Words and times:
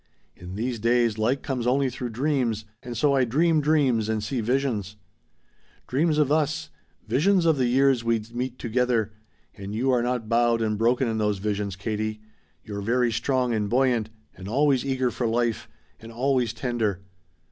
In 0.35 0.55
these 0.55 0.79
days 0.79 1.19
light 1.19 1.43
comes 1.43 1.67
only 1.67 1.91
through 1.91 2.09
dreams, 2.09 2.65
and 2.81 2.97
so 2.97 3.13
I 3.13 3.23
dream 3.23 3.61
dreams 3.61 4.09
and 4.09 4.23
see 4.23 4.41
visions. 4.41 4.95
"Dreams 5.85 6.17
of 6.17 6.31
us 6.31 6.71
visions 7.07 7.45
of 7.45 7.57
the 7.57 7.67
years 7.67 8.03
we'd 8.03 8.33
meet 8.35 8.57
together. 8.57 9.13
And 9.53 9.75
you 9.75 9.91
are 9.91 10.01
not 10.01 10.27
bowed 10.27 10.59
and 10.59 10.75
broken 10.75 11.07
in 11.07 11.19
those 11.19 11.37
visions, 11.37 11.75
Katie. 11.75 12.19
You're 12.63 12.81
very 12.81 13.11
strong 13.11 13.53
and 13.53 13.69
buoyant 13.69 14.09
and 14.35 14.47
always 14.47 14.83
eager 14.83 15.11
for 15.11 15.27
life 15.27 15.69
and 15.99 16.11
always 16.11 16.51
tender. 16.51 17.01